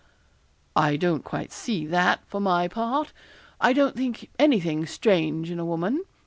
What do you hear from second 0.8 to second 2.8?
don't quite see that for my